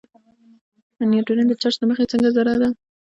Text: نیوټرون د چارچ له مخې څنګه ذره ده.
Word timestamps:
نیوټرون 1.11 1.45
د 1.49 1.53
چارچ 1.61 1.75
له 1.79 1.85
مخې 1.89 2.05
څنګه 2.11 2.29
ذره 2.37 2.53
ده. 2.61 2.69